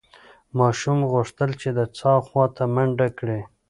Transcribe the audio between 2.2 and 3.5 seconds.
خواته منډه کړي.